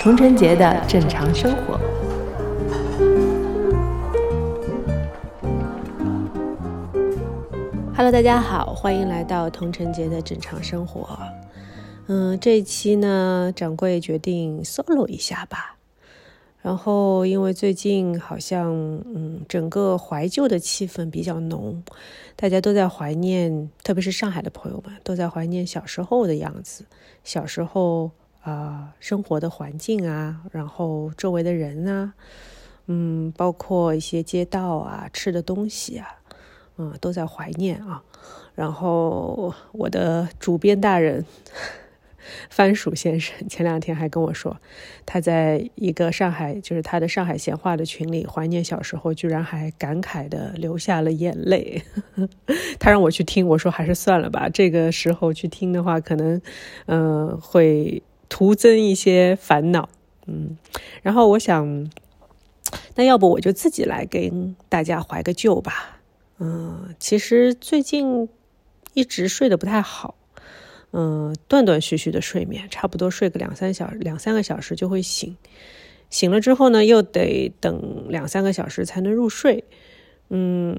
[0.00, 1.78] 童晨杰的正常生活。
[7.94, 11.18] Hello，大家好，欢迎来到童晨杰的正常生活。
[12.06, 15.77] 嗯，这一期呢，掌柜决定 solo 一下吧。
[16.68, 18.70] 然后，因为最近好像，
[19.06, 21.82] 嗯，整个怀旧的气氛比较浓，
[22.36, 26.84] 大家都在怀念，特别是上海的朋友们都在怀念小时候的样子，
[27.24, 28.10] 小时候。
[28.42, 32.14] 啊，生活的环境啊，然后周围的人啊，
[32.86, 36.08] 嗯，包括一些街道啊，吃的东西啊，
[36.78, 38.02] 嗯，都在怀念啊。
[38.54, 41.22] 然后我的主编大人
[42.50, 44.56] 番薯先生前两天还跟我说，
[45.06, 51.82] 他在一个上海，就是他的上海闲话的群里怀念小时候，居然还感慨的流下了眼泪。
[52.78, 56.40] 他让我去听，我说还是算了吧，这个时候去听的话，可能
[56.86, 58.02] 嗯会。
[58.30, 59.88] 徒增一些烦恼，
[60.26, 60.58] 嗯，
[61.00, 61.90] 然后我想，
[62.94, 65.98] 那要不我就自己来跟大家怀个旧吧，
[66.38, 68.28] 嗯，其实最近
[68.92, 70.14] 一直睡得不太好，
[70.92, 75.36] 嗯，断断续续的睡眠，差不多睡个两三小两三个小时就会醒，
[76.08, 79.64] 醒了之后呢，又得等两三个小时才能入睡，
[80.30, 80.78] 嗯，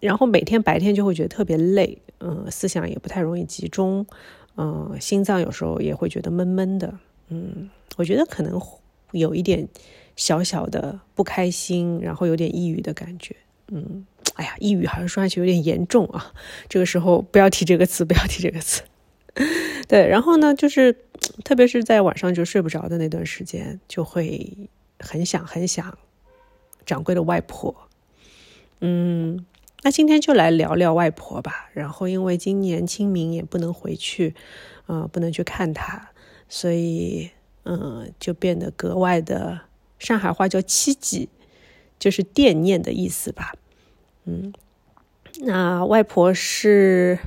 [0.00, 4.06] 然后每天白天就会觉得特别累，嗯，思想也不太容易集中。
[4.58, 6.92] 嗯，心脏有时候也会觉得闷闷的。
[7.28, 8.60] 嗯，我觉得可能
[9.12, 9.66] 有一点
[10.14, 13.34] 小小的不开心，然后有点抑郁的感觉。
[13.68, 16.34] 嗯，哎呀，抑郁好像说下去有点严重啊。
[16.68, 18.82] 这个时候不要提这个词，不要提这个词。
[19.88, 20.92] 对，然后呢，就是
[21.44, 25.96] 特别是在晚上就睡不着的那段时间，就会很想很想
[26.84, 27.88] 掌柜的外婆。
[28.80, 29.44] 嗯。
[29.84, 31.68] 那今天就来聊聊外婆吧。
[31.72, 34.32] 然后，因为今年清明也不能回去，
[34.86, 36.10] 呃，不能去看她，
[36.48, 37.28] 所以，
[37.64, 39.62] 嗯，就变得格外的，
[39.98, 41.28] 上海话叫“戚忌”，
[41.98, 43.54] 就是惦念的意思吧。
[44.24, 44.52] 嗯，
[45.40, 47.18] 那外婆是，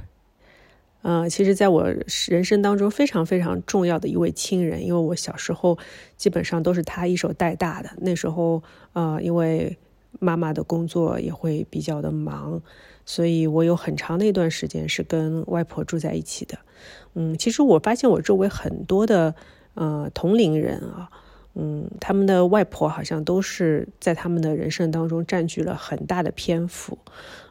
[1.06, 1.88] 呃，其实在我
[2.28, 5.78] 人生当中非常非常重要的一位亲人，因为我小时候
[6.18, 7.90] 基本上都是他一手带大的。
[7.98, 9.78] 那时候，呃，因为。
[10.18, 12.62] 妈妈的工作也会比较的忙，
[13.06, 16.58] 所以我有很长的一段时间是跟外婆住在一起的。
[17.16, 19.36] 嗯，其实我发现我周围很多的
[19.74, 21.10] 呃同龄人啊，
[21.56, 26.98] 嗯，他们的外婆好像都是在他们的人生当中占据了很大的篇幅。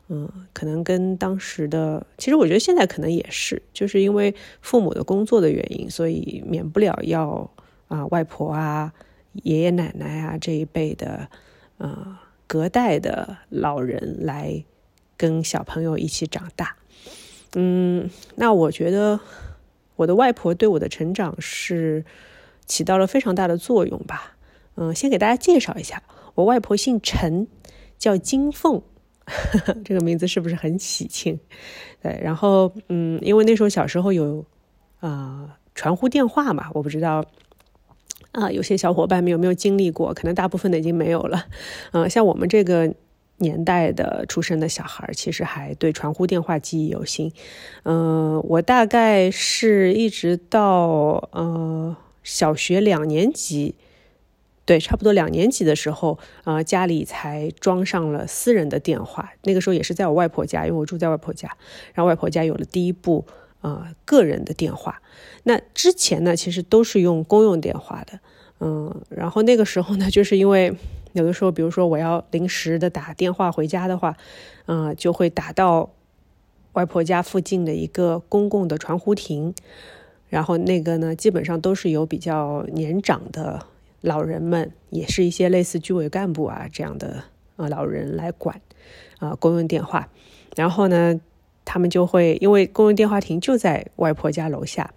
[0.09, 7.51] 嗯，可能跟当时的，其实我觉得现在可能也是，就是因为父母的工作的原因，所以免不了要
[7.89, 8.93] 啊外婆啊、
[9.33, 11.29] 爷爷奶奶啊这一辈的，
[11.79, 12.19] 呃。
[12.47, 14.63] 隔代的老人来
[15.17, 16.77] 跟小朋友一起长大，
[17.57, 19.19] 嗯，那我觉得
[19.97, 22.05] 我的外婆对我的成长是
[22.67, 24.37] 起到了非常大的作用吧。
[24.77, 26.03] 嗯，先给大家介绍一下，
[26.35, 27.49] 我外婆姓陈，
[27.99, 28.83] 叫金凤，
[29.85, 31.39] 这个名字是不是很喜庆？
[32.03, 34.45] 对，然后嗯，因为那时候小时候有
[35.01, 37.25] 啊传呼电话嘛，我不知道。
[38.33, 40.12] 啊，有些小伙伴们有没有经历过？
[40.12, 41.47] 可能大部分的已经没有了。
[41.93, 42.93] 嗯，像我们这个
[43.37, 47.33] 年代的出生的小孩，其实还对传呼电话记忆犹新。
[47.85, 53.77] 嗯，我大概是一直到呃小学两年级，
[54.65, 59.33] 对，差不多两年级的时候，呃，家里才装上了私人的电话。
[59.43, 61.49] 那个时候也是在我外婆家，因为我住在外婆家，
[61.93, 63.25] 然后外婆家有了第一部。
[63.61, 65.01] 啊，个人的电话，
[65.45, 68.21] 那之前呢，其实都是用公用电话的，
[68.61, 70.77] 嗯，然后那个时候呢，就是因为
[71.15, 74.15] 有的时候，比如说我要临时的打电话回家的话，
[74.67, 75.89] 嗯，就会打到
[76.75, 79.55] 外婆家附近的一个公共的传呼亭，
[80.29, 83.65] 然后那个呢，基本上都是有比较年长的
[84.05, 87.25] 老人们，也是一些类似居委干部啊这样的
[87.56, 88.61] 呃老人来管
[89.19, 90.09] 啊公用电话，
[90.55, 91.21] 然后呢。
[91.67, 94.93] 他们就会因为公用电话亭就在外婆家楼下，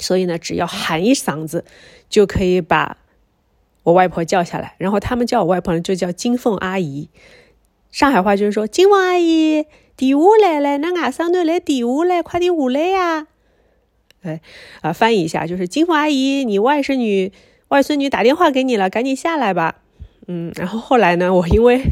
[0.00, 1.62] 所以呢，只要喊一嗓子，
[2.08, 2.96] 就可以把
[3.82, 4.76] 我外婆叫下来。
[4.78, 7.10] 然后他们叫我外婆呢，就叫金凤阿姨。
[7.90, 13.26] 上海话就是说：“金凤阿姨，电话来了，那外甥女来电话了，快点下来呀！”
[14.24, 14.40] 哎，
[14.80, 17.30] 啊，翻译一下就是：“金凤阿姨，你外甥女、
[17.68, 19.76] 外孙女打电话给你了，赶紧下来吧。”
[20.26, 21.82] 嗯，然后后来呢，我因为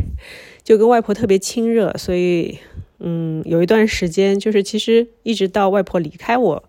[0.63, 2.59] 就跟外婆特别亲热，所以。
[3.05, 6.63] 嗯，有一段时间，就是其实一直到外婆离开我，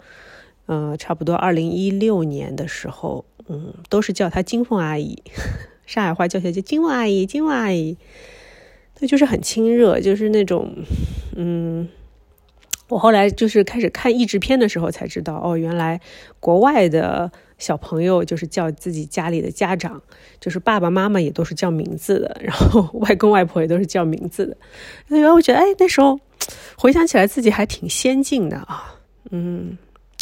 [0.65, 5.21] 嗯，差不多二零一六年的时候，嗯，都是叫她金凤阿姨。
[5.85, 7.95] 上海话叫起来就金凤阿姨，金凤阿姨，
[8.99, 10.75] 那就是很亲热，就是那种，
[11.35, 11.87] 嗯。
[12.89, 16.01] 我后来就是开始看译制片的时候才知道，哦，原来
[16.39, 17.31] 国外的
[17.63, 20.01] 小朋友就是叫自己家里的家长，
[20.41, 24.57] 就是爸爸妈妈也都是叫名字的，然后 外公外婆也都是叫名字的。
[25.07, 26.19] 因为我觉得，哎，那时候
[26.77, 28.95] 回想起来自己还挺先进的啊。
[29.31, 29.77] 嗯，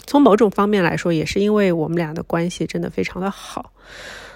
[0.06, 3.74] 从某种方面来说，也是因为我们俩的关系真的非常的好。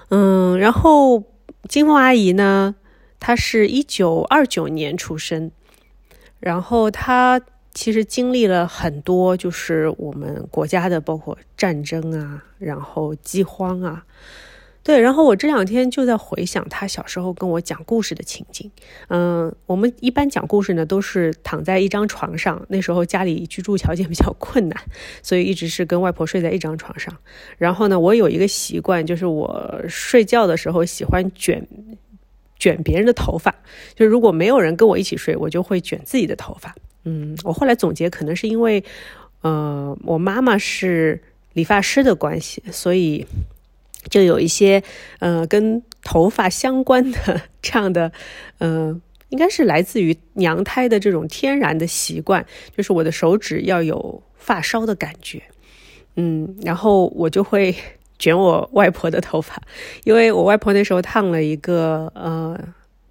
[0.09, 1.23] 嗯，然后
[1.69, 2.73] 金凤阿姨呢，
[3.19, 5.51] 她是一九二九年出生，
[6.39, 7.39] 然后她。
[7.75, 14.05] 其实经历了很多，就是我们国家的，包括战争啊，然后饥荒啊，
[14.81, 14.97] 对。
[14.99, 18.71] 然后我这两天就在回想他小时候跟我讲故事的情景。
[19.09, 22.65] 嗯，我们一般讲故事呢，都是躺在一张床上。
[22.69, 24.81] 那时候家里居住条件比较困难，
[25.21, 27.13] 所以一直是跟外婆睡在一张床上。
[27.57, 31.67] 然后呢，我有一个习惯，就是我睡觉的时候喜欢卷
[32.57, 33.53] 卷别人的头发。
[33.95, 36.73] 就如果没有人跟我一起睡，我就会卷自己的头发。
[37.07, 38.83] 嗯，我后来总结，可能是因为，
[39.41, 41.21] 呃，我妈妈是
[41.53, 43.27] 理发师的关系，所以
[44.09, 44.81] 就有一些
[45.19, 48.11] 呃跟头发相关的这样的，
[48.57, 48.99] 呃，
[49.29, 52.43] 应该是来自于娘胎的这种天然的习惯，
[52.75, 55.43] 就是我的手指要有发梢的感觉，
[56.15, 57.75] 嗯，然后我就会
[58.17, 59.61] 卷我外婆的头发，
[60.05, 62.59] 因为我外婆那时候烫了一个呃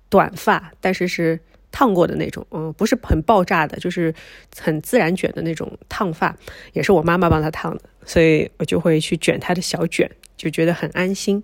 [0.08, 1.38] 短发，但是是。
[1.76, 4.14] 烫过的那种，嗯，不是很爆炸的，就是
[4.60, 6.36] 很自然卷的那种烫发，
[6.72, 11.42] 也是我妈妈帮她烫的，所以我就会去卷她的小卷，就觉得很安心。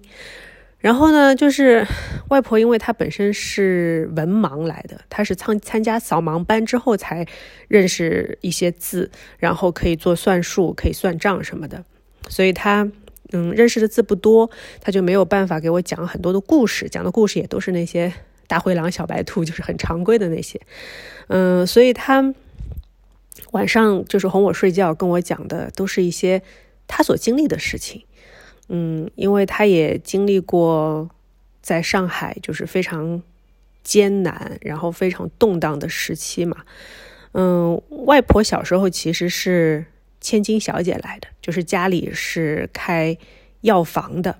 [0.78, 1.84] 然后呢，就是
[2.28, 7.26] 外婆，因为她本身是文盲来的，她是参参加扫盲班之后才
[7.66, 11.84] 认识一些字，然后可以做算术，可以算账什么的，
[12.28, 12.88] 所以她
[13.32, 14.48] 嗯认识的字不多，
[14.80, 18.12] 她就没有办法给我讲很多的故事，讲的故事也都是那些。
[18.50, 20.60] 大灰狼、小白兔就是很常规的那些，
[21.28, 22.34] 嗯，所以他
[23.52, 26.42] 晚上就是哄我睡觉，跟我讲的都是一些
[26.88, 28.02] 他所经历的事情，
[28.66, 31.08] 嗯，因为他也经历过
[31.62, 33.22] 在上海就是非常
[33.84, 36.64] 艰难，然后非常动荡的时期嘛，
[37.34, 39.84] 嗯，外婆小时候其实是
[40.20, 43.16] 千金小姐来的，就是家里是开
[43.60, 44.36] 药房的。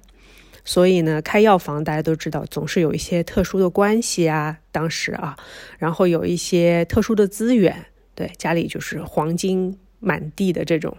[0.71, 5.37] 所以呢，开药房大家都知道，总是有一些特殊的关系啊，当时啊，
[5.81, 10.97] 然后有一些特殊的资源，对家里就是黄金满地的这种，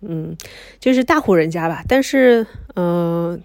[0.00, 0.36] 嗯，
[0.80, 1.84] 就是大户人家吧。
[1.86, 3.40] 但是，嗯，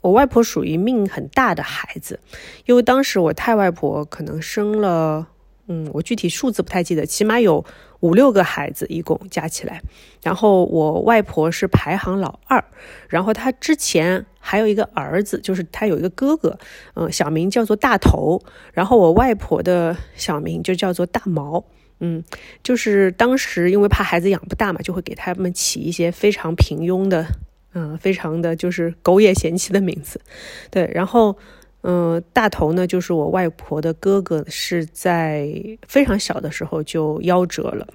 [0.00, 2.18] 我外婆属于命很大的孩子，
[2.64, 5.28] 因为当时我太外婆可能生了，
[5.68, 7.62] 嗯，我具体数字不太记得，起码有。
[8.04, 9.80] 五六个孩子一共加起来，
[10.22, 12.62] 然后我外婆是排行老二，
[13.08, 16.58] 然后她之前还有一个儿子，就是她有一个哥哥，
[16.96, 18.38] 嗯，小名叫做大头，
[18.74, 21.64] 然后我外婆的小名就叫做大毛，
[22.00, 22.22] 嗯，
[22.62, 27.26] 就是当时因为怕孩子养不大嘛，就会给他们起一些非常平庸的，
[27.72, 30.20] 嗯，非常的就是狗眼嫌弃的名字，
[30.70, 31.34] 对，然后。
[31.86, 35.46] 嗯，大头呢，就是我外婆的哥哥，是在
[35.86, 37.86] 非常小的时候就夭折了。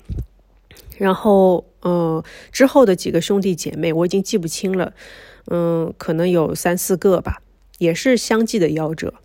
[0.99, 4.93] 然后，嗯，之后的几个兄弟姐妹我已经记不清了，
[5.49, 7.41] 嗯，可能有三四个吧，
[7.79, 9.15] 也是相继的夭折。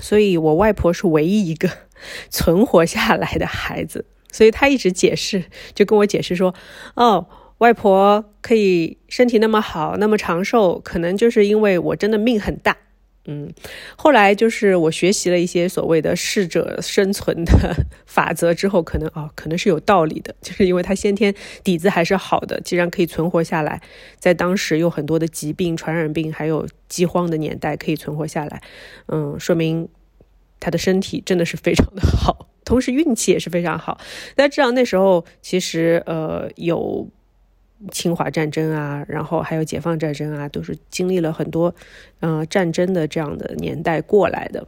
[0.00, 1.68] 所以我外婆是唯一一个
[2.30, 5.42] 存活下来的孩子，所以她一直解释，
[5.74, 6.54] 就跟我解释说，
[6.94, 7.26] 哦，
[7.58, 12.76] 外婆可以身体那么好，那么长寿，可能就是因为我真的命很大。
[13.28, 13.52] 嗯，
[13.96, 17.74] 后来就是我学习了一些所谓的适者生存的
[18.06, 23.82] 法则之后，可能哦，可能是有道理的，就是因为他先天底子还是好的，既然可以存活下来，
[24.18, 28.62] 在当时有很多的疾病、传染病还有饥荒的年代可以存活下来，
[29.08, 29.88] 嗯，说明
[30.60, 33.98] 他的身体真的是非常的好，同时运气也是非常好。
[34.34, 37.08] 大家知道那时候其实呃有。
[37.90, 41.74] 侵华战争啊，然后还有解放战争啊，都是经历了很多，
[42.20, 44.66] 呃，战争的这样的年代过来的，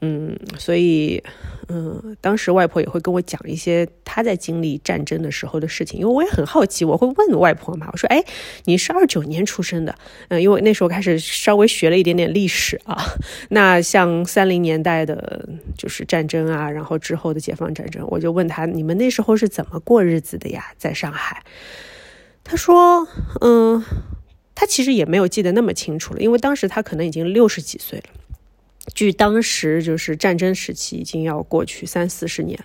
[0.00, 1.22] 嗯，所以，
[1.68, 8.24] 嗯，当时外婆也会跟我讲一些她在经历战争的时候的事情，因为我也很好奇，我会问外婆嘛，我说，哎，
[8.64, 9.94] 你是二九年出生的，
[10.28, 12.96] 嗯，因为那时候开始稍微学了一点点历史啊，
[13.50, 21.42] 那像三零年代的，就是战争啊，然后之后的解放战争，我就问他，你们那时候是怎么过日子的呀，在上海？
[22.50, 23.06] 他说
[23.42, 23.84] ：“嗯，
[24.54, 28.04] 他其实也没有记得那么清楚了，因为当时他可能已经六十几岁了。
[28.94, 32.58] 距当时就是战争时期已经要过去三四十年，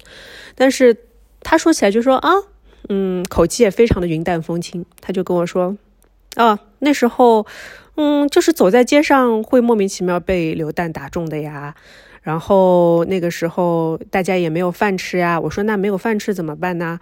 [0.55, 0.95] 但是
[1.41, 2.31] 他说起来就说啊，
[2.87, 4.85] 嗯，口气也非常的云淡风轻。
[5.01, 5.77] 他就跟我说，
[6.35, 7.45] 啊，那时候，
[7.95, 11.75] 嗯，就是走在街上会莫名其妙被流弹打中的呀。
[12.21, 15.37] 然后那个时候大家也没有饭吃呀。
[15.37, 17.01] 我说那没有饭吃怎么办呢？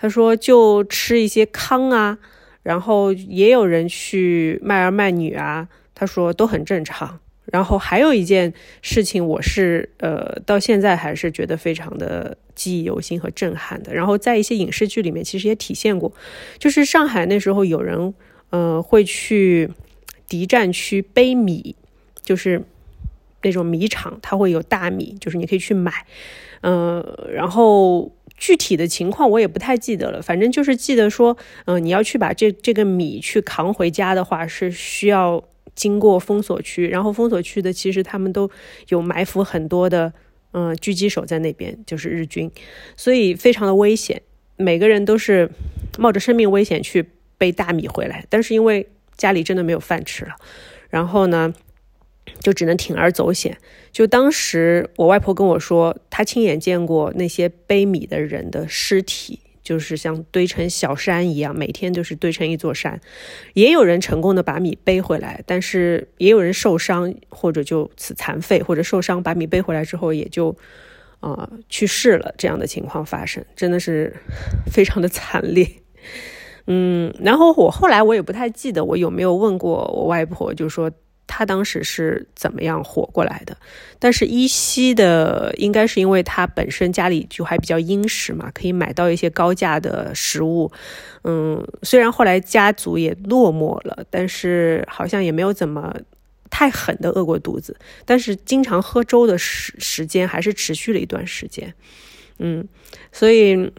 [0.00, 2.18] 他说就吃一些糠啊。
[2.62, 5.68] 然后也有人去卖儿卖女啊。
[5.94, 7.20] 他说都很正常。
[7.44, 13.92] 然后还有一件事情，我是呃到现在还是觉得非常的记忆犹新和震撼的。
[13.92, 16.12] 然后在一些影视剧里面，其实也体现过，
[16.58, 18.14] 就是上海那时候有人
[18.50, 19.68] 呃会去
[20.28, 21.74] 敌占区背米，
[22.22, 22.62] 就是
[23.42, 26.06] 那种米厂，它会有大米，就是你可以去买。
[26.60, 35.44] 嗯，然后具体的情况我也不太记得了，反正就是记得说，嗯，你要去把这这个米去扛回家的话，是需要。
[35.76, 38.50] 经过封锁区，然后封锁区的其实他们都
[38.88, 40.12] 有埋伏很多的，
[40.52, 42.50] 嗯，狙击手在那边，就是日军，
[42.96, 44.20] 所以非常的危险。
[44.56, 45.48] 每个人都是
[45.96, 47.06] 冒着生命危险去
[47.38, 50.34] 背大米回来，但是因为家里真的没有饭吃了，
[50.90, 51.54] 然后呢，
[52.38, 53.58] 就只能铤而走险。
[53.90, 59.40] 就当时我外婆跟我说，她亲眼见过那些背米的人的尸体。
[59.62, 62.98] 就是像堆成小山一样，每天都是堆成一座山。
[63.52, 70.56] 也有人成功的把米背回来，但是也有人受伤或者就此残废，或者受伤把米背回来之后也就
[71.20, 72.34] 啊去世了。
[72.36, 74.12] 这样的情况发生，真的是
[74.72, 75.68] 非常的惨烈。
[76.66, 80.90] 嗯，然后我后来我也不太记得我有没有问过我外婆，就说。
[81.32, 83.56] 他当时是怎么样活过来的？
[84.00, 90.72] 但是依稀的，应该是因为他本身家里就还比较殷实嘛，可以买到一些高价的食物。
[91.22, 95.94] 嗯，虽然后来家族也落寞了，但是好像也没有怎么
[96.50, 97.76] 太狠的饿过肚子。
[98.04, 101.72] 但是经常喝粥的时时间还是持续了一段时间。
[102.38, 102.66] 嗯，
[103.12, 103.72] 所以。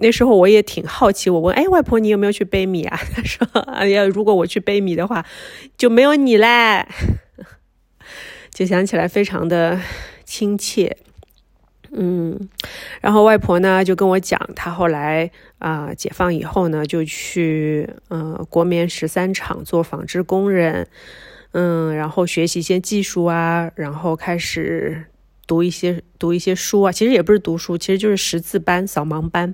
[0.00, 5.24] 那时候我也挺好奇，我问：“哎，外婆，你有没有去背米啊？” 她说：“哎呀，如果我去背米的话，
[5.76, 6.86] 就没有你嘞。
[8.52, 9.80] ”就想起来非常的
[10.24, 10.96] 亲切。
[11.90, 12.48] 嗯，
[13.00, 20.86] 然后外婆呢就跟我讲，她后来啊解放以后呢，就去嗯国棉十三厂做纺织工人，
[21.52, 25.06] 嗯，然后学习一些技术啊，然后开始。
[25.48, 29.52] 读一些读一些书啊，其实也不是读书，其实就是识字班、扫盲班，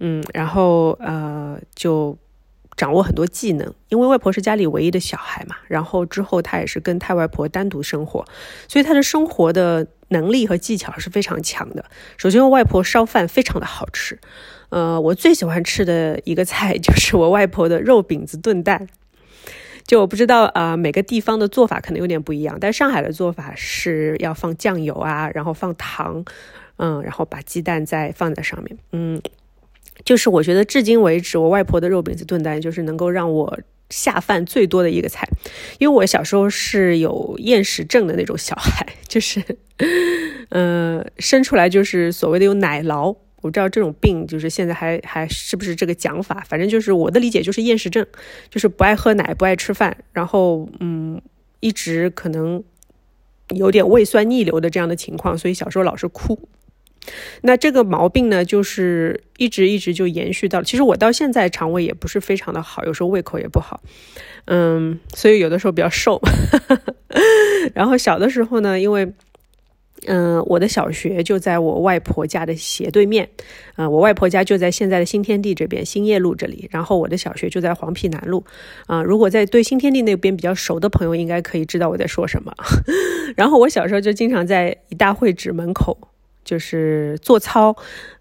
[0.00, 2.18] 嗯，然后呃就
[2.76, 3.72] 掌握很多技能。
[3.90, 8.24] 因为外婆是家里唯一的小孩嘛，然后之后他也是跟太外婆单独生活，
[8.66, 11.84] 所以他的生活的能力和技巧是非常强的。
[12.16, 14.18] 首先，外婆烧饭非常的好吃，
[14.70, 18.88] 呃，我最喜欢吃的一个菜就是我外婆的肉饼子炖蛋。
[19.94, 26.24] 就我不知道啊，每个地方的做法可能有点不一样，但上海的做法是要放酱油啊，然后放糖，
[26.78, 29.22] 嗯，然后把鸡蛋再放在上面，嗯，
[30.04, 33.56] 就是我觉得至今为止，我外婆的肉饼子炖蛋就是能够让我
[33.88, 35.28] 下饭最多的一个菜，
[35.78, 39.40] 因为我小时候是有厌食症的那种小孩，就是，
[40.48, 43.16] 嗯，生出来就是所谓的有奶酪。
[43.44, 48.06] 我不知道这种病就是现在还还是不是这个讲法，反正就是我的理解就是厌食症，
[48.48, 51.20] 就是不爱喝奶，不爱吃饭，然后嗯，
[51.60, 52.64] 一直可能
[53.50, 56.48] 有点胃酸逆流的这样的情况，所以小时候老是哭。
[57.42, 63.82] 那这个毛病呢，就是一直一直就延续到，其实我到现在肠胃也不是非常的好，有时候胃口也不好，
[64.46, 66.18] 嗯，所以有的时候比较瘦。
[67.74, 69.12] 然后小的时候呢，因为。
[70.06, 73.28] 嗯，我的小学就在我外婆家的斜对面，
[73.74, 76.68] 啊，我外婆家就在现在的新天地这边，兴业路这里。
[76.70, 78.44] 然后我的小学就在黄陂南路，
[78.86, 82.52] 啊，如果在对新天地那边比较熟的朋友，应该可以知道我在说什么。
[83.36, 85.96] 然后我小时候就经常在一大会址门口，
[86.44, 87.74] 就是做操，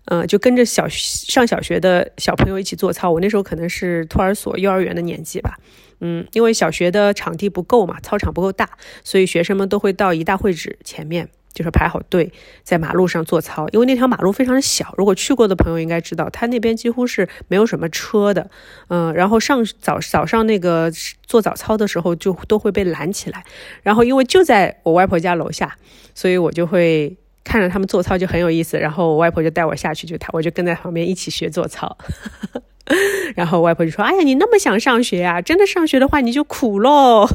[0.05, 3.11] 呃，就跟着小上小学的小朋友一起做操。
[3.11, 5.57] 我那时候可能是托儿所、幼儿园的年纪吧，
[5.99, 8.69] 嗯，因为小学的场地不够嘛，操场不够大，
[9.03, 11.29] 所以学生们都会到一大会址前面。
[11.53, 12.31] 就是排好队
[12.63, 14.93] 在马路上做操，因为那条马路非常的小。
[14.97, 18.49] 如果去过的朋友应该知道，它那边几乎是没有什么车的。
[18.87, 20.91] 嗯，然后上早早上那个
[21.27, 23.43] 做早操的时候，就都会被拦起来。
[23.83, 25.77] 然后因为就在我外婆家楼下，
[26.15, 28.79] 所以我就会看着他们做操就很有意思。
[28.79, 31.95] 然后我外婆就带我下去，就他我就跟在旁边一起学做操。
[33.35, 35.39] 然后外婆就说：“哎呀，你那么想上学啊？
[35.41, 37.27] 真的上学的话，你就苦喽。”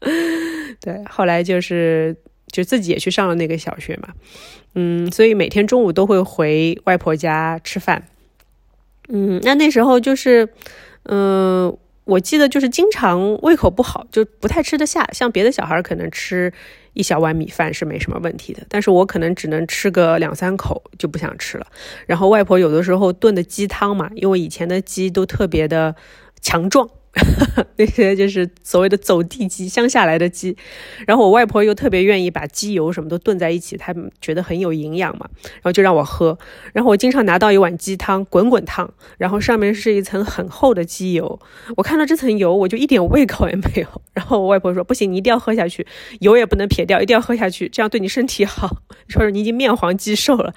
[0.80, 2.14] 对，后来就是。
[2.50, 4.08] 就自己也去上了那个小学嘛，
[4.74, 8.06] 嗯，所以每天中午都会回外婆家吃饭，
[9.08, 10.48] 嗯，那那时候就是，
[11.04, 15.08] 嗯，我记得就是经常胃口不好，就不太吃得下。
[15.12, 16.52] 像别的小孩可能吃
[16.94, 21.66] 一小碗米饭是没什么问题的，但是我可能只能吃个两三口就不想吃了。
[22.06, 25.94] 然后外婆有的时候炖的鸡汤嘛，因为以前的鸡都特别的
[26.40, 26.88] 强壮。
[27.76, 30.56] 那些就是所谓的走地鸡，乡下来的鸡。
[31.06, 36.38] 然后我外婆又特别愿意把鸡油什么都炖在一起，她觉得很有营养嘛，然后就让我喝。
[36.72, 38.88] 然后我经常拿到一碗鸡汤，滚滚烫，
[39.18, 41.40] 然后上面是一层很厚的鸡油。
[41.76, 44.02] 我看到这层油，我就一点胃口也没有。
[44.12, 45.84] 然后我外婆说：“不行，你一定要喝下去，
[46.20, 48.76] 油也不能撇掉，一定要喝下去，这样对你身体好。
[49.08, 50.54] ”说是你已经面黄肌瘦了。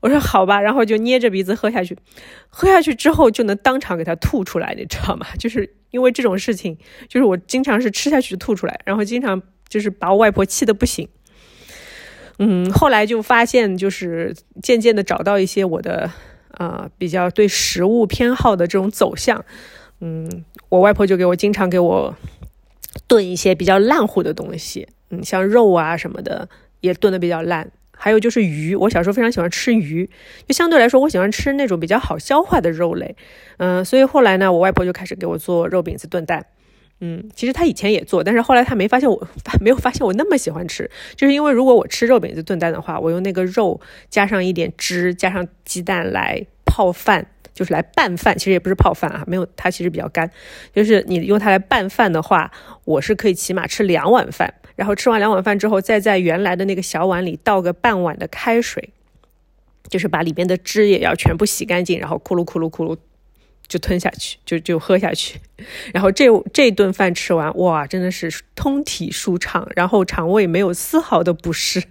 [0.00, 1.94] 我说好吧，然后就捏着鼻子喝下去，
[2.48, 5.26] 喝下去之后就能当场给它吐出来，你知道吗？
[5.38, 6.76] 就是因为这种事情，
[7.08, 11.08] 就是我经常是吃下去就吐出来，然后经常就是把我外婆气得不行。
[12.38, 16.10] 嗯，后来就发现，就是渐渐的找到一些我的
[16.52, 19.44] 啊比较对食物偏好的这种走向。
[20.00, 22.16] 嗯，我外婆就给我经常给我
[23.06, 26.48] 炖一些比较烂糊的东西，嗯，像肉啊什么的
[26.80, 27.70] 也炖的比较烂。
[28.02, 30.08] 还有就是鱼，我小时候非常喜欢吃鱼，
[30.48, 33.14] 就相对来说，我喜欢吃那种比较好消化的肉类，
[33.58, 36.46] 嗯，所以后来呢，我外婆就开始给我做肉饼子炖蛋，
[37.00, 39.28] 嗯，其实她以前也做，但是后来她没发现我，
[39.60, 43.78] 没有发现我那么喜欢吃，就是因为如果我吃肉饼子炖蛋的话，我用那个肉
[44.08, 50.30] 加上一点汁，加上鸡蛋来泡饭，就是来拌饭，其实也不是泡饭啊，没有，它其实比较干，
[50.74, 52.50] 就是你用它来拌饭的话，
[52.86, 54.54] 我是可以起码吃两碗饭。
[54.80, 58.88] 然后吃完两碗饭之后，再在原来的那个小碗里倒个半碗的开水，
[59.90, 62.96] 就是把里边的汁也要全部洗干净，然后咕噜咕噜咕噜
[63.68, 65.38] 就吞下去，就就喝下去。
[65.92, 71.82] 然后这这顿饭吃完，哇，真的是通体舒畅，然后肠胃没有丝毫的不适。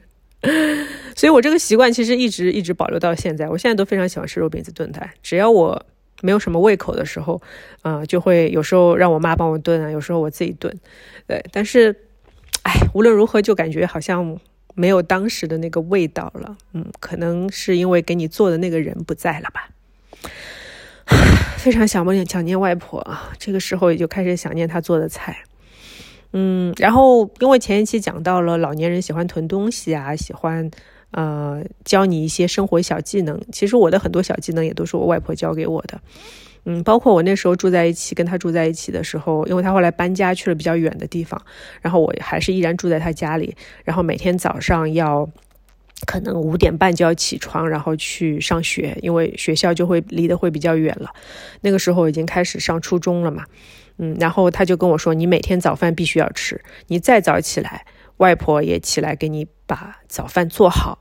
[1.15, 3.47] 所以我这个习惯其实一直一直保留到现在。
[3.47, 5.85] 我现在都非常喜欢吃肉饼子炖蛋，只要我
[6.23, 7.39] 没有什么胃口的时候，
[7.83, 10.75] 啊，就会有时候让我妈帮我炖啊，有时候我自己炖。
[11.27, 11.95] 对，但是。
[12.63, 14.37] 哎，无论如何，就感觉好像
[14.75, 16.57] 没有当时的那个味道了。
[16.73, 19.69] 嗯，可能是因为给你做的那个人不在了吧。
[21.57, 25.37] 非常想念想念外婆啊，这个时候也就开始想念她做的菜。
[26.31, 30.69] 嗯，然后因为前一期讲到了老年人喜欢囤东西啊，喜欢
[31.11, 33.41] 呃教你一些生活小技能。
[33.51, 35.99] 其实我的很多小技能也都是我外婆教给我的。
[36.65, 41.41] 嗯，包括我那时候住在一起，跟他住在一起的时候，因为他后来搬家去了比较远的地方，
[41.81, 45.27] 然后我还是依然住在他家里，然后每天早上要
[46.05, 51.09] 可能五点半就要起床，然后去上学，因为学校就会离得会比较远了。
[51.61, 53.45] 那个时候已经开始上初中了嘛，
[53.97, 57.85] 嗯，然后他就跟我说，你每天早饭必须要吃，你再早起来，
[58.17, 60.99] 外婆也起来给你把早饭做好。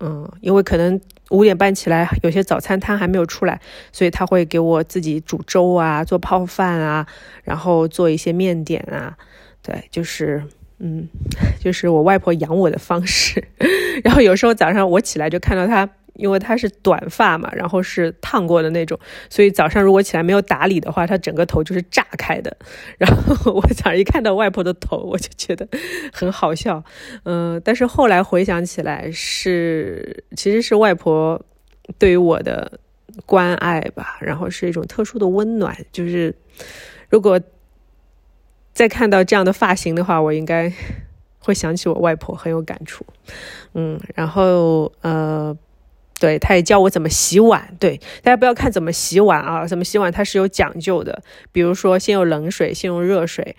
[0.00, 3.60] 嗯，因为可能五点半起来，有些早餐摊还没有出来，
[3.92, 7.06] 所以他会给我自己煮粥啊，做泡饭啊，
[7.44, 9.16] 然后做一些面点啊。
[9.62, 10.42] 对，就是，
[10.78, 11.06] 嗯，
[11.60, 13.46] 就是我外婆养我的方式。
[14.02, 15.88] 然后有时候早上我起来就看到他。
[16.20, 18.98] 因为他是短发嘛，然后是烫过的那种，
[19.30, 22.54] 所以早上如果起来没有打理的话，他整个头就是炸开的。
[22.98, 25.66] 然后我早上一看到外婆的头，我就觉得
[26.12, 26.84] 很好笑。
[27.24, 31.40] 嗯，但是后来回想起来，是其实是外婆
[31.98, 32.78] 对于我的
[33.24, 35.76] 关爱吧，然后是一种特殊的温暖。
[35.90, 36.34] 就是
[37.08, 37.40] 如果
[38.74, 40.72] 再看到这样的发型的话，我应该
[41.38, 43.04] 会想起我外婆，很有感触。
[43.74, 45.56] 嗯，然后呃。
[46.20, 47.74] 对，他也教我怎么洗碗。
[47.80, 51.22] 对，大家不要看怎么洗碗啊，怎么洗碗它是有讲究的。
[51.50, 53.56] 比如说，先用冷水，先用热水，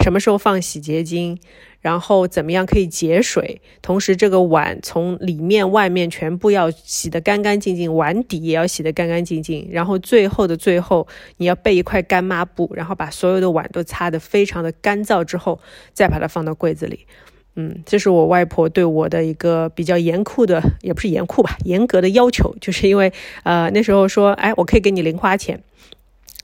[0.00, 1.38] 什么时候放洗洁精，
[1.80, 3.60] 然后怎么样可以节水。
[3.80, 9.68] 同时，这个碗从里面、外面全部要洗得干干净净，碗底也要洗得干干净净。
[9.70, 15.60] 然后最后的最后，你要备一块干抹布，然后把所有的碗都擦得非常的干燥之后，
[15.92, 17.06] 再把它放到柜子里。
[17.56, 25.60] 嗯，这是我外婆对我的一个比较严酷的，也不是严酷吧，严格的要求，就是因为呃那时候说，哎，我可以给你零花钱，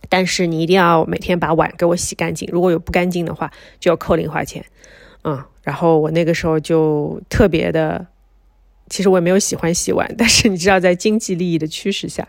[0.09, 4.65] 但是你一定要每天把碗给我洗干净，如果有不干净的话，就要扣零花钱。
[5.23, 8.05] 嗯，然后我那个时候就特别的，
[8.91, 12.27] 其实我也没有喜欢洗碗，但是你知道，在经济利益的驱使下，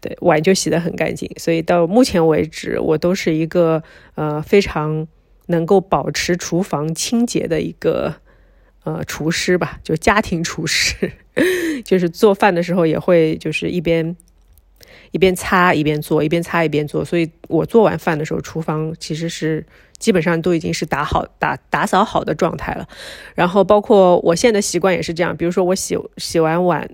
[0.00, 3.82] 对碗就洗得很干净，所以到目前为止，我都是一个
[4.14, 5.08] 呃非常。
[5.50, 8.14] 能够保持厨房清洁的一个
[8.84, 11.12] 呃厨师吧，就家庭厨师，
[11.84, 14.16] 就是做饭的时候也会就是一边
[15.10, 17.04] 一边擦一边做，一边擦一边做。
[17.04, 19.66] 所以我做完饭的时候，厨房其实是
[19.98, 22.88] 基本上都已经是打好打打扫好的状态了。
[23.34, 26.88] 然后包括我现在的习惯也是这样，比如说我洗洗完碗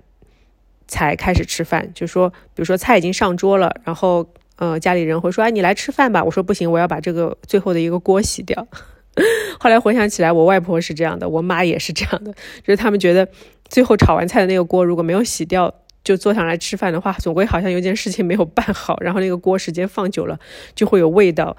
[0.87, 4.27] 才开始吃饭，就说比如说菜已经上桌了，然后。
[4.57, 8.67] 呃，家里人会说：“哎，你来吃饭吧。”我说：“不行，我要把这个最后的一个锅洗掉。
[9.59, 12.31] ”后来回想起来，我外婆是这样的，我妈也是这样的，
[12.63, 13.27] 就是他们觉得
[13.69, 20.39] 最后炒完菜的那个锅如果没有洗掉，就坐上来吃饭的话，总归好像有件事情没有办好， 然后那个锅时间放久了
[20.73, 21.55] 就会有味道，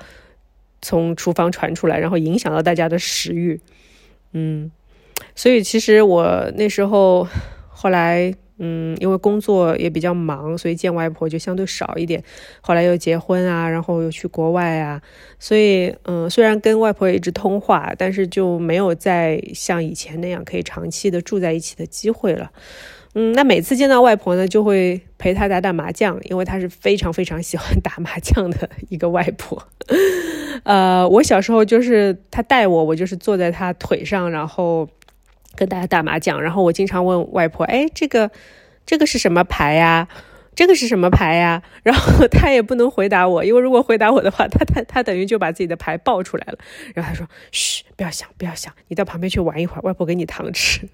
[0.82, 3.60] 从厨房传出来，然后影响到大家的食欲。
[4.32, 4.70] 嗯，
[5.36, 7.28] 所以其实我那时候
[7.68, 8.34] 后来。
[8.58, 12.22] 嗯，因为工作也比较忙，所以见外婆就相对少一点。
[12.60, 15.00] 后来又结婚啊，然后又去国外啊，
[15.38, 22.50] 所以嗯，虽然跟外婆一直通话，但是就没有再像以前那样可以长期的住在一起的机会了。
[23.14, 29.62] 嗯，那每次见到外婆呢，就会陪她打打麻将，因为她是非常非常喜欢打麻将的一个外婆。
[30.64, 34.88] 呃，我小时候就是她带我，我就是坐在她腿上，然后。
[35.58, 38.30] 跟大家打麻将，然后我经常问外婆：“哎，这个，
[38.86, 40.06] 这个是什么牌呀？
[40.54, 46.58] 这个是什么牌呀？”然后她也不能回答我，因为如果回答我的话，她她她等于就把自己的牌爆出来了。
[46.94, 50.88] 然后她说：“嘘，不要想，不要想，你到旁边去玩一会儿，外婆给你糖吃。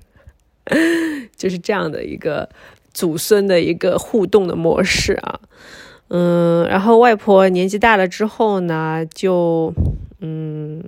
[1.36, 2.48] ”就是这样的一个
[2.94, 5.40] 祖孙的一个互动的模式啊。
[6.08, 9.74] 嗯，然后外婆年纪大了之后呢，就
[10.20, 10.82] 嗯，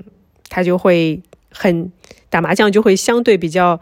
[0.48, 1.20] 她就会
[1.52, 1.92] 很。
[2.28, 3.80] 打麻将就会相对比较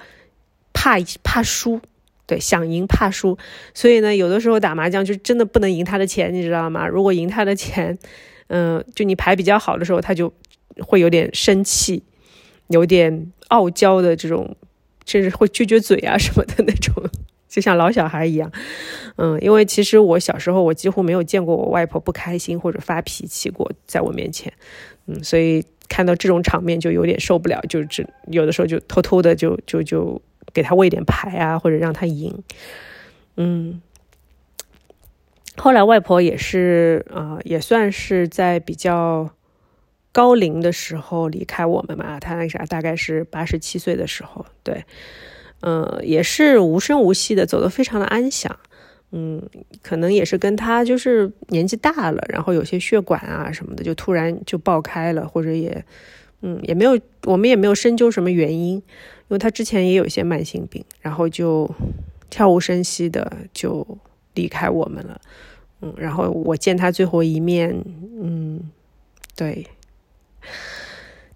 [0.73, 1.81] 怕怕输，
[2.27, 3.39] 对，想赢怕输，
[3.73, 6.87] 所以呢，有的时候打麻将就真的不能赢他的钱，你知道吗？
[6.87, 7.99] 如果赢他的钱，
[8.49, 10.33] 嗯，就你牌比较好的时候，他就
[10.81, 12.03] 会有点生气，
[12.69, 14.57] 有点傲娇的这种，
[15.07, 16.93] 甚至会撅撅嘴啊什么的那种，
[17.49, 18.51] 就像老小孩一样。
[19.17, 24.53] 嗯，因为其实我小时候我几乎没有见过我外婆不开心或者发脾气过，在我面前，
[25.07, 25.65] 嗯，所以。
[25.89, 30.21] 看到这种场面就有点受不了，就只有的时候就偷偷的就就就
[30.53, 32.43] 给他喂点牌啊，或者让他赢。
[33.37, 33.81] 嗯，
[35.57, 39.31] 后来外婆也是啊，也算是在比较
[40.13, 42.21] 高龄的时候离开我们嘛。
[42.21, 44.85] 她那啥大概是八十七岁的时候，对，
[45.61, 48.59] 嗯，也是无声无息的走得非常的安详。
[49.17, 49.41] 嗯，
[49.81, 55.85] 可能也是跟他就是年纪大了，然后有些血管啊什么的就突然就爆开了，或者也，
[56.43, 58.83] 嗯，也没有，我们也没有深究什么原因，因
[59.29, 61.73] 为他之前也有一些慢性病，然后就
[62.29, 63.87] 悄无声息的就
[64.35, 65.21] 离开我们了，
[65.81, 67.73] 嗯，然后我见他最后一面，
[68.21, 68.69] 嗯，
[69.37, 69.65] 对，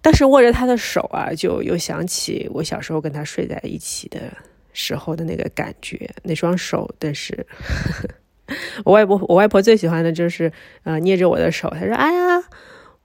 [0.01, 4.19] 但是握着他的手啊，就又想起我小时候跟他睡在一起的。
[4.73, 7.45] 时候的那个感觉，那双手，但是
[8.83, 10.51] 我外婆，我外婆最喜欢的就是
[10.83, 12.43] 呃捏着我的手，她说：“哎呀，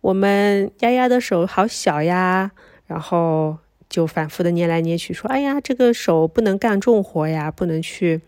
[0.00, 2.53] 我们丫丫的手好小呀。”
[2.87, 3.57] 然后
[3.88, 8.20] 就反复的捏来捏去，说：“哎呀，这个手不能干重活呀，不能去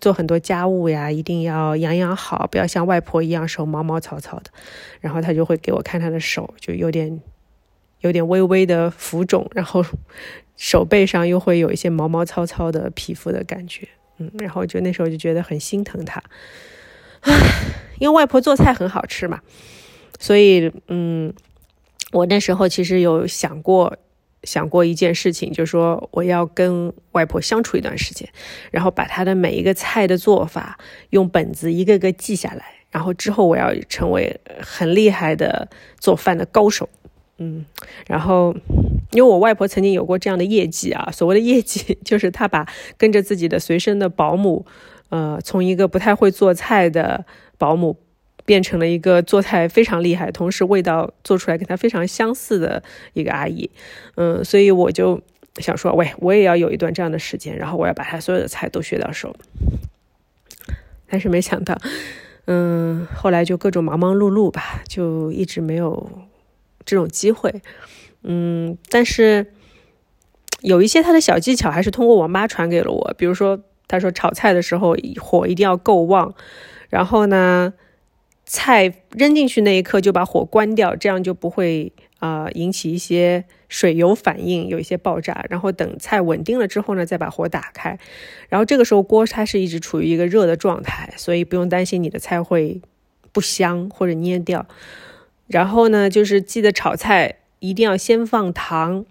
[0.00, 4.50] 做很多家务呀，一定要养养好，不要像外婆一样手毛毛糙糙的。”
[5.00, 7.20] 然后她就会给我看她的手，就有点
[8.00, 9.84] 有点微微的浮肿，然后。
[10.58, 16.18] 手背上又会有一些毛毛糙糙的皮肤的感觉，嗯，然后就那时候就觉得很心疼他，
[17.20, 17.34] 唉，
[17.98, 19.42] 因为外婆做菜很好吃嘛，
[20.18, 21.30] 所以嗯，
[22.12, 23.98] 我那时候其实有想过
[24.44, 28.26] 想过一件事情，就是说我要跟外婆相处一段时间，
[28.70, 30.78] 然后把她的每一个菜的做法
[31.10, 35.68] 用本子一个个记下来，然后之后我要成为很厉害的
[36.00, 36.88] 做饭的高手。
[37.38, 37.66] 嗯，
[38.06, 38.54] 然后，
[39.12, 44.64] 因为我外婆曾经有过这样的业绩啊，所谓的业绩 就是她把跟着自己的随身的保姆，
[45.10, 47.26] 呃，从一个不太会做菜的
[47.58, 47.98] 保姆，
[48.46, 53.70] 变成了一个做菜非常厉害，同时味道做出来跟她非常相似的一个阿姨。
[54.14, 55.20] 嗯，所以我就
[55.58, 59.36] 想说，喂，我也要有一段这样的时间，然后我要把她所有的菜都学到手。
[61.08, 61.78] 但是没想到，
[62.46, 66.10] 嗯，后来就各种忙忙碌碌吧，就一直没有。
[66.86, 67.60] 这种机会，
[68.22, 69.52] 嗯，但是
[70.62, 73.14] 有一些他的小技巧还是通过我妈传给了我。
[73.18, 76.34] 比如说，他说炒菜的时候火一定要够旺，
[76.88, 77.74] 然后呢，
[78.44, 85.44] 菜扔进去那一刻就把火关掉，这样就不会啊引起一些水油反应，有一些爆炸。
[85.50, 87.98] 然后等菜稳定了之后呢，再把火打开，
[88.48, 92.80] 然后这个时候锅它是一直处于一个热的状态，所以不用担心你的菜会
[93.32, 94.66] 不香或者蔫掉。
[95.46, 99.04] 然后呢，就是记得炒菜一定要先放糖，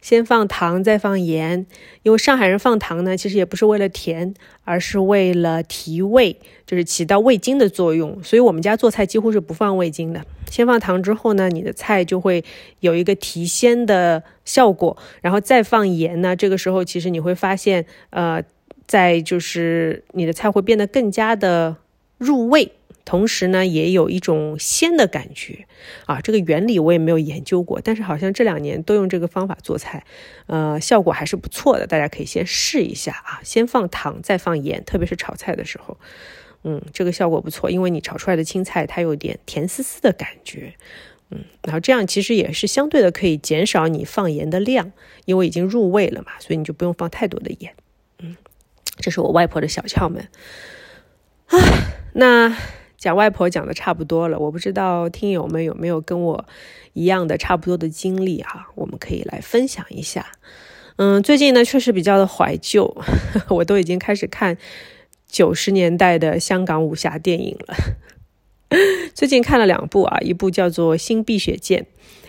[0.00, 1.66] 先放糖再放盐，
[2.02, 8.22] 因为上海人放糖呢，其实也不是为了甜，而是为了提味，就是起到味精的作用。
[8.22, 10.24] 所以我们家做菜几乎是不放味精的。
[10.50, 12.42] 先放糖之后呢，你的菜就会
[12.80, 18.42] 有一个提鲜的效果，然后再放盐呢，这个时候其实你会发现，呃，
[18.86, 21.76] 在就是你的菜会变得更加的
[22.18, 22.72] 入味。
[23.10, 25.66] 同时呢，也有一种鲜的感觉
[26.06, 26.20] 啊。
[26.20, 30.04] 这个原理我也没有研究过，但是好像这两年都用这个方法做菜，
[30.46, 31.88] 呃，效果还是不错的。
[31.88, 35.98] 大家可以先试一下啊，先放糖，再放盐，特别是炒菜的时候，
[36.62, 40.74] 嗯，这个效果不错，因为你炒出来的青菜它有点甜丝丝的感觉，
[41.30, 44.92] 嗯，然后这样其实也是相对的可以减少你放盐的量，
[45.24, 47.74] 因为已经入味了嘛，所以你就不用放太多的盐。
[48.20, 48.36] 嗯，
[49.00, 50.28] 这是我外婆的小窍门。
[51.46, 51.58] 啊，
[52.12, 52.56] 那
[53.00, 56.44] 讲外婆讲的差不多了，我不知道听友们有没有跟我
[56.92, 60.26] 一样的差不多的经历哈，我们可以来分享一下。
[60.96, 62.94] 嗯，最近呢确实比较的怀旧，
[63.48, 64.58] 我都已经开始看
[65.26, 67.74] 九十年代的香港武侠电影了。
[69.14, 71.82] 最近看了两部啊，一部叫做《新碧血剑》，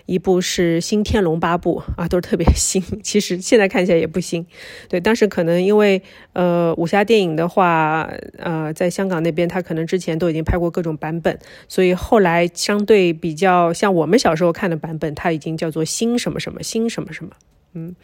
[0.05, 2.81] 一部是《新天龙八部》啊，都是特别 新。
[3.03, 4.45] 其实现在看起来也不新，
[4.89, 6.01] 对，当时可能因为
[6.33, 11.37] 呃武侠电影的话，呃，在香港那边他可能之前都已经拍过各种版本，
[11.67, 17.31] 所以后来相对比较像我们小时候看的版本，它已经叫做新什么什么新什么什么。
[17.73, 17.95] 嗯，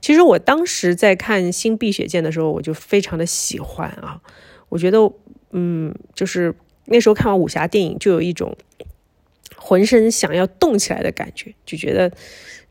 [0.00, 4.20] 其实我当时在看《新碧血剑》的时候，我就非常的喜欢啊。
[4.68, 5.10] 我觉得，
[5.50, 8.56] 嗯，就是那时候看完武侠电影，就有一种
[9.68, 12.10] 浑身想要动起来的感觉，就觉得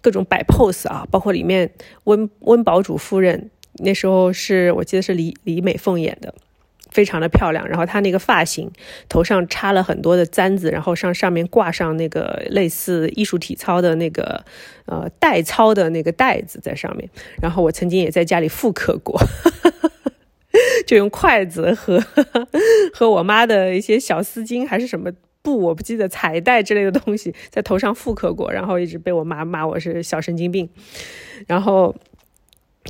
[0.01, 1.69] 各种摆 pose 啊，包括里面
[2.05, 6.33] 温温堡主夫人，那时候是我记得是李李美凤演的。
[6.89, 8.71] 非常的漂亮，然后她那个发型，
[9.09, 14.43] 头上插了很多的簪子，然后上上面挂上那个类似艺术体操的那个
[14.85, 17.07] 呃带操的那个带子在上面。
[17.41, 19.21] 然后我曾经也在家里复刻过，
[20.87, 22.01] 就用筷子和
[22.93, 25.11] 和我妈的一些小丝巾还是什么
[25.47, 30.69] 布，我不记得彩带之类的东西在头上复刻过，然后一直被我妈骂我是小神经病，
[31.47, 31.95] 然后。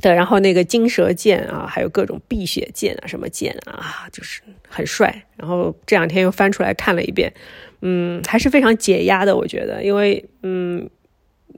[0.00, 5.24] 对，然后那个金蛇剑啊，还有各种碧血剑啊，什么剑啊，就是很帅。
[5.36, 7.32] 然后这两天又翻出来看了一遍，
[7.80, 10.88] 嗯，还是非常解压的，我觉得，因为嗯，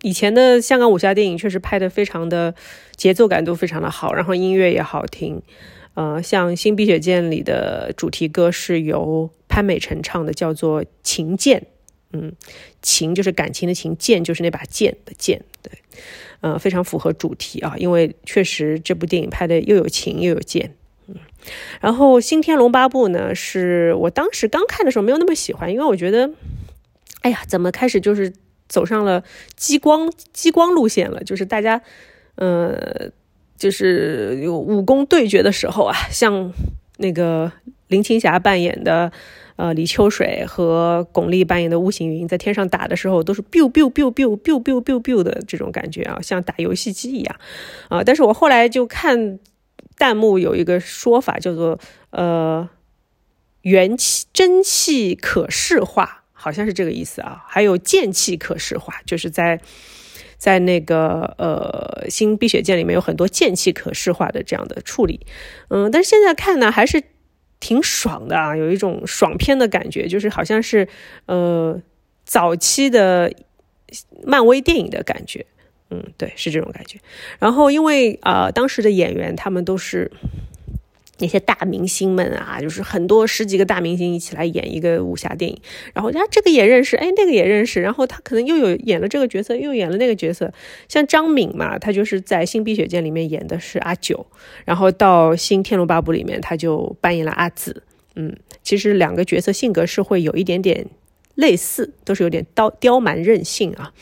[0.00, 2.54] 以前的香港武侠电影确实拍的非常的
[2.96, 5.42] 节奏感都非常的好，然后音乐也好听。
[5.94, 11.60] 呃，像《新碧血剑》里的主题歌是由潘美辰唱的，叫做《情剑》。
[12.12, 12.32] 嗯，
[12.82, 15.72] 情就是感情的情，剑就是那把剑的剑，对。
[16.40, 20.74] 呃，非常符合主题啊，因为确实这部电影拍的又有情又有剑，
[21.06, 21.14] 嗯，
[21.80, 26.30] 然后《新天龙八部》呢，是我当时刚看的时候没有那么喜欢，因为我觉得，
[27.20, 28.32] 哎呀，怎么开始就是
[28.68, 29.22] 走上了
[29.54, 31.22] 激光激光路线了？
[31.22, 31.82] 就是大家，
[32.36, 33.10] 呃，
[33.60, 36.52] 就是有武功对决的时候啊，像
[36.96, 37.52] 那个
[37.86, 39.12] 林青霞扮演的。
[39.56, 47.36] 呃，李秋水和巩俐扮演的巫行云在天上打的时候，都是 biu biu biu biu biu biu biu biu 的这种感觉啊，像打游戏机一样
[47.90, 48.02] 啊。
[48.02, 49.38] 但是我后来就看
[49.98, 52.66] 弹幕有一个说法叫做呃
[53.60, 57.44] 元气真气可视化，好像是这个意思啊。
[57.46, 59.60] 还有剑气可视化，就是在
[60.40, 65.20] 在那个呃新碧血剑里面有很多剑气可视化的这样的处理。
[65.68, 67.00] 嗯，但是现在看呢，还是。
[67.62, 70.88] 挺爽的啊，有一种爽片的感觉，就是好像是
[71.26, 71.78] 呃
[72.24, 73.30] 早期的
[74.24, 75.44] 漫威电影的感觉，
[75.90, 76.98] 嗯，对，是这种感觉。
[77.38, 80.10] 然后因为啊，当时的演员他们都是。
[81.20, 85.60] 那些大明星们啊，就是很多十几个大明星一起来演一个武侠电影，
[85.94, 90.52] 然后他这个也认识，哎，那个也认识，然后他可能又有演了这个角色，又演了那个角色。
[90.88, 94.26] 像张敏嘛，他就是在《新碧血剑》里面演的是阿九，
[94.64, 97.82] 然后到《新天龙八部》里面他就扮演了阿紫。
[98.16, 100.86] 嗯，其实两个角色性格是会有一点点
[101.34, 103.92] 类似，都是有点刁刁蛮任性啊。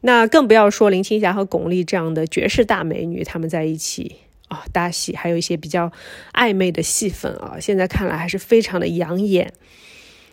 [0.00, 4.16] 那更不要说林青霞和巩俐这样的绝世大美女，她们在一起。
[4.48, 5.90] 啊，搭戏还有一些比较
[6.32, 9.52] 暧昧的戏份啊，现在看来还是非常的养眼。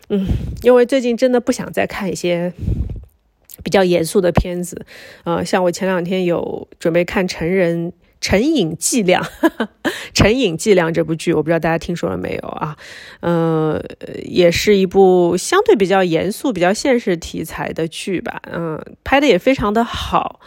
[0.08, 0.26] 嗯，
[0.62, 2.52] 因为最近真的不想再看一些
[3.62, 4.84] 比较严肃的片子
[5.24, 9.22] 啊，像我前两天有准备看成人《成瘾剂量》，
[10.12, 12.76] 《成瘾剂量》这部剧，我不知道大家听说了没有啊？
[13.20, 13.82] 嗯，
[14.24, 18.42] 也是一部相对比较严肃、比较现实题材的剧吧。
[18.52, 20.40] 嗯，拍的也非常的好。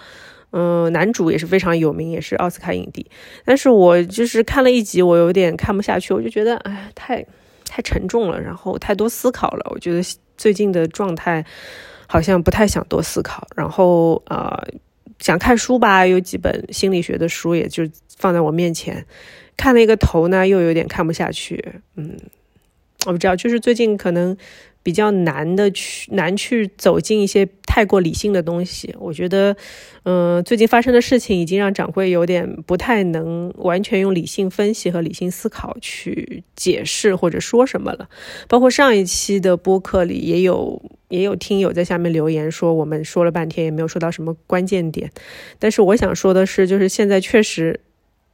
[0.57, 3.05] 嗯，男主也是非常有名，也是奥斯卡影帝。
[3.43, 7.25] 但是我就是看了一集，我有点看不下去，我就觉得，哎，太
[7.65, 9.69] 太沉重了，然后太多思考了。
[9.71, 10.01] 我觉得
[10.37, 11.45] 最近的状态
[12.07, 14.57] 好像不太想多思考，然后呃，
[15.19, 17.83] 想看书吧，有几本心理学的书，也就
[18.17, 19.05] 放在我面前，
[19.57, 21.81] 看了一个头呢，又有点看不下去。
[21.97, 22.17] 嗯，
[23.05, 24.35] 我不知道，就是最近可能。
[24.85, 29.57] 比较难的去难去走进一些太过理性的东西，我觉得，
[30.03, 38.07] 嗯，最近发生的事情已经让掌柜有点不太能完全用理性分析和理性思考去解释或者说什么了。
[38.47, 45.09] 包括上一期的播客里也有也有听友在下面留言说，我们说了半天也没有说到什么关键点。
[45.57, 47.79] 但是我想说的是，就是现在确实，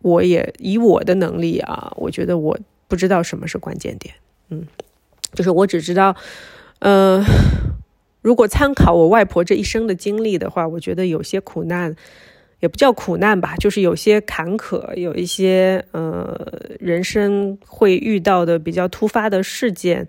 [0.02, 4.14] 我也以我的能力啊，我觉得我不知道什么是关键点，
[4.52, 4.68] 嗯。
[5.34, 6.14] 就是我只知道，
[6.80, 7.24] 呃，
[8.22, 11.96] 如果参考我外婆这一生的经历的话，我觉得有些苦难
[12.60, 16.38] 也不叫苦难吧，就是有些坎坷，有一些呃
[16.82, 20.06] 人生会遇到的比较突发的事件，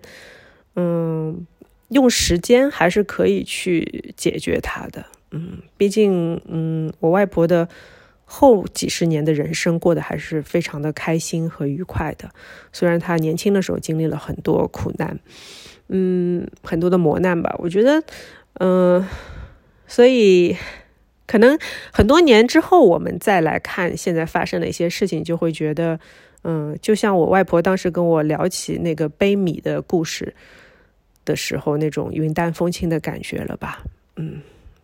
[0.75, 1.47] 嗯，
[1.87, 5.05] 用时间还是可以去解决它的。
[5.31, 7.69] 嗯，毕竟嗯，我外婆的
[8.25, 12.29] 后几十年的人生过得还是非常的开心和愉快的，
[12.71, 15.19] 虽然他年轻的时候经历了很多苦难。
[15.89, 18.01] 嗯，很多的磨难吧，我觉得，
[18.53, 19.05] 嗯，
[19.85, 20.55] 所以
[21.27, 21.59] 可能
[21.91, 25.99] 很多年之后，我们再来看现在发生的一些事情，就会觉得，
[26.43, 30.33] 嗯，就像我外婆当时跟我聊起那个背米的故事
[31.25, 33.83] 的时候，那种云淡风轻的感觉了吧？
[34.15, 34.41] 嗯，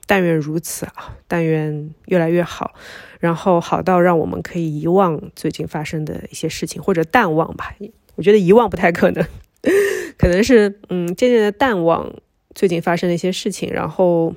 [0.10, 2.74] 但愿如此啊，但愿越来越好，
[3.20, 7.76] 然后好到让我们可以遗忘最近发生的一些事情，或者淡忘吧。
[8.16, 9.24] 我觉得遗忘不太可能。
[10.18, 12.12] 可能是嗯，渐渐的淡忘
[12.56, 14.34] 最近发生的一些事情，然后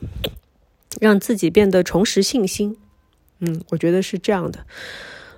[1.01, 2.77] 让自己变得重拾信心。
[3.39, 4.67] 嗯，我觉得是这样的。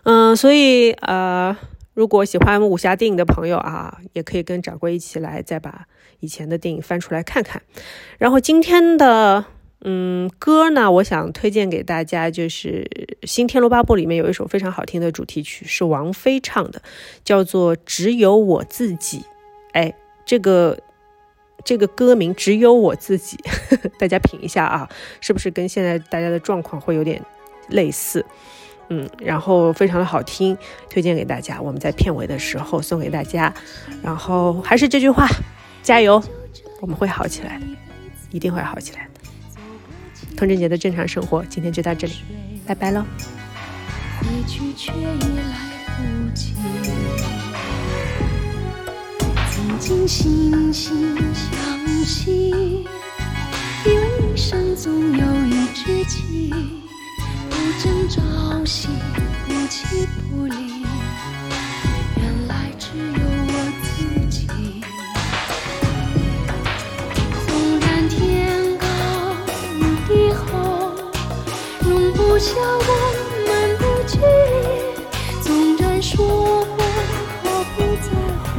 [0.02, 1.56] 嗯，所以呃，
[1.94, 5.86] 如果喜欢武侠电影的朋友啊，也可以跟掌柜一起来再把
[6.18, 7.62] 以前的电影翻出来看看。
[8.18, 9.44] 然后今天的
[9.86, 12.88] 嗯歌呢，我想推荐给大家，就是
[13.26, 16.80] 《新天罗八部》里面有一首非常好听的主题曲，是王菲唱的，
[17.22, 19.18] 叫做《只有我自己》。
[19.72, 19.92] 哎，
[20.24, 20.78] 这个
[21.64, 23.36] 这个歌名只有我自己，
[23.68, 24.88] 呵 呵大家品一下啊，
[25.20, 27.22] 是不是跟现在大家的状况会有点
[27.68, 28.24] 类似？
[28.88, 30.56] 嗯，然后非常的好听，
[30.88, 31.60] 推荐给大家。
[31.60, 33.52] 我们在片尾的时候送给大家。
[34.02, 35.26] 然后还是这句话，
[35.82, 36.22] 加油，
[36.80, 37.66] 我们会好起来的，
[38.30, 39.13] 一定会好起来的。
[40.36, 42.14] 童贞节的正常生活，今天就到这里，
[42.66, 43.04] 拜拜喽。
[44.20, 45.44] 回去却已来
[45.96, 46.54] 不及
[49.50, 52.50] 曾经惺惺相惜，
[53.84, 56.50] 以为一生总有一知己，
[57.50, 58.88] 不争朝夕，
[59.46, 60.83] 不弃不离，
[72.44, 72.90] 下我
[73.46, 74.22] 们的距离；
[75.42, 75.44] 纵
[75.78, 76.14] 然说
[76.76, 76.78] 过
[77.42, 77.42] 毫
[77.74, 78.06] 不在
[78.44, 78.52] 乎。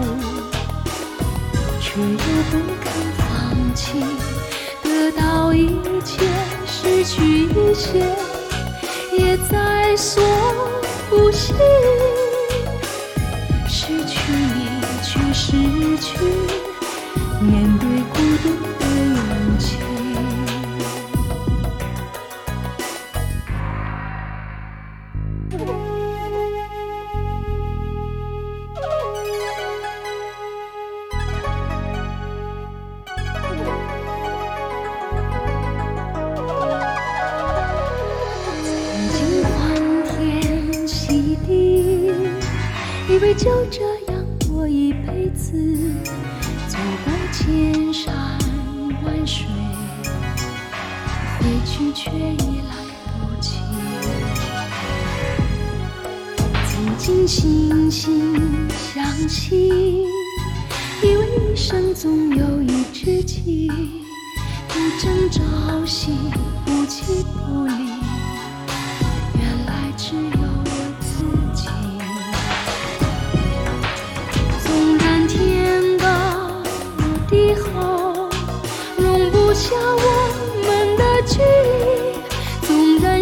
[1.79, 2.17] 却又
[2.49, 3.23] 不肯放
[3.75, 3.83] 弃，
[4.81, 6.25] 得到一切，
[6.65, 8.03] 失去一切，
[9.15, 10.23] 也在所
[11.07, 11.53] 不惜。
[13.67, 14.57] 失去你，
[15.03, 15.51] 却失
[15.99, 16.17] 去
[17.39, 18.45] 面对孤独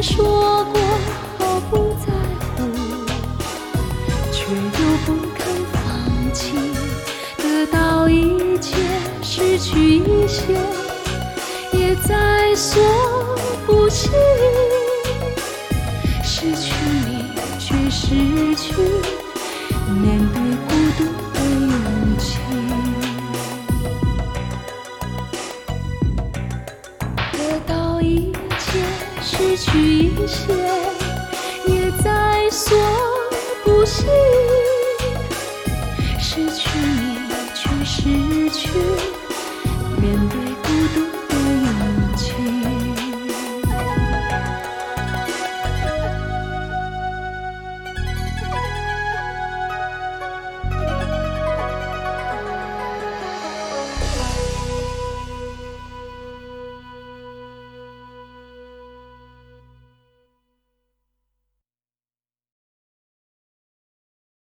[0.04, 0.82] 说过
[1.40, 2.12] 毫不在
[2.58, 2.68] 乎，
[4.34, 5.74] 却又不肯放
[6.34, 6.52] 弃。
[7.38, 8.76] 得到一切，
[9.22, 10.60] 失去一些，
[11.72, 12.84] 也在所
[13.66, 14.10] 不惜。
[16.22, 16.74] 失去
[17.08, 18.74] 你，却失去